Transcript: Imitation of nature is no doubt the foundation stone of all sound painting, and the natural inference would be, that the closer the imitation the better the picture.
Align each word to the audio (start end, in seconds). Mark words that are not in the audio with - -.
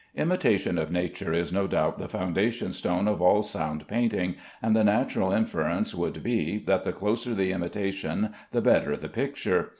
Imitation 0.15 0.79
of 0.79 0.89
nature 0.91 1.31
is 1.31 1.53
no 1.53 1.67
doubt 1.67 1.99
the 1.99 2.09
foundation 2.09 2.71
stone 2.71 3.07
of 3.07 3.21
all 3.21 3.43
sound 3.43 3.87
painting, 3.87 4.33
and 4.59 4.75
the 4.75 4.83
natural 4.83 5.31
inference 5.31 5.93
would 5.93 6.23
be, 6.23 6.57
that 6.57 6.81
the 6.81 6.91
closer 6.91 7.35
the 7.35 7.51
imitation 7.51 8.33
the 8.51 8.61
better 8.61 8.97
the 8.97 9.07
picture. 9.09 9.69